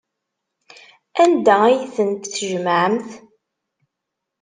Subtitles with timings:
[1.23, 3.09] Anda ay tent-tjemɛemt?